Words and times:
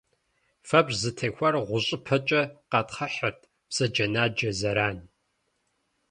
Фэбжь 0.67 0.97
зытехуар 1.01 1.55
гъущӏыпэкӏэ 1.67 2.41
къатхъыхьырт, 2.69 3.39
бзаджэнаджэ 3.69 4.51
зэран. 4.59 4.97